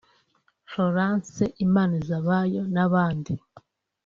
Florence 0.71 1.39
Imanizabayo 1.65 2.61
n’abandi 2.73 3.33